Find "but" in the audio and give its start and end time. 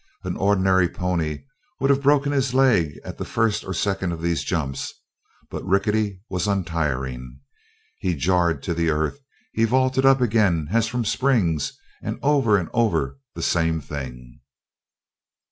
5.51-5.63